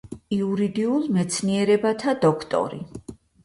[0.37, 2.85] იურიდიულ მეცნიერებათა დოქტორი.